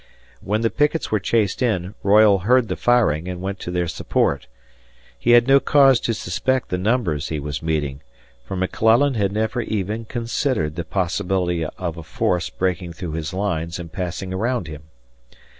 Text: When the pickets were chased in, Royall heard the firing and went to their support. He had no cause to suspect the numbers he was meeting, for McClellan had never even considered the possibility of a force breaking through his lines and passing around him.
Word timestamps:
When 0.43 0.61
the 0.61 0.71
pickets 0.71 1.11
were 1.11 1.19
chased 1.19 1.61
in, 1.61 1.93
Royall 2.01 2.39
heard 2.39 2.69
the 2.69 2.75
firing 2.75 3.27
and 3.27 3.39
went 3.39 3.59
to 3.59 3.69
their 3.69 3.87
support. 3.87 4.47
He 5.19 5.33
had 5.33 5.47
no 5.47 5.59
cause 5.59 5.99
to 5.99 6.15
suspect 6.15 6.69
the 6.69 6.79
numbers 6.79 7.29
he 7.29 7.39
was 7.39 7.61
meeting, 7.61 8.01
for 8.43 8.55
McClellan 8.55 9.13
had 9.13 9.31
never 9.31 9.61
even 9.61 10.05
considered 10.05 10.75
the 10.75 10.85
possibility 10.85 11.63
of 11.65 11.97
a 11.97 12.01
force 12.03 12.49
breaking 12.49 12.93
through 12.93 13.11
his 13.11 13.31
lines 13.31 13.77
and 13.77 13.91
passing 13.93 14.33
around 14.33 14.65
him. 14.65 14.85